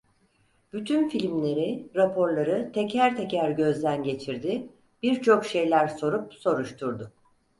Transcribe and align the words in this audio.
Bütün 0.73 1.09
filmleri, 1.09 1.89
raporları 1.95 2.71
teker 2.73 3.15
teker 3.17 3.51
gözden 3.51 4.03
geçirdi, 4.03 4.69
birçok 5.03 5.45
şeyler 5.45 5.87
sorup 5.87 6.33
soruşturdu. 6.33 7.11